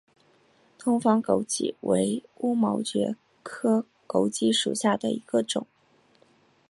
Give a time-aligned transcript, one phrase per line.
[0.79, 5.67] 东方狗脊为乌毛蕨科狗脊属下的一个种。